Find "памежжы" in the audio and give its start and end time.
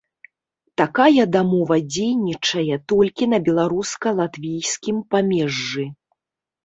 5.13-5.85